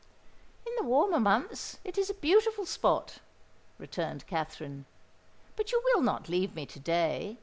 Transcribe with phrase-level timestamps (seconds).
[0.65, 3.19] "In the warmer months it is a beautiful spot,"
[3.77, 4.85] returned Katherine.
[5.55, 7.37] "But you will not leave me to day?